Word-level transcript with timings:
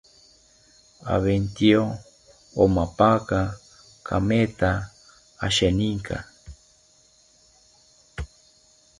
Aventyo 1.13 1.81
omampaka 2.63 3.39
kametha 4.07 4.71
asheninka 5.45 6.17